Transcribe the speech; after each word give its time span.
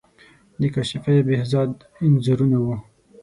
د 0.59 0.61
کاشفی، 0.73 1.17
بهزاد 1.27 1.71
انځورونه 2.05 2.57
وو. 2.63 2.75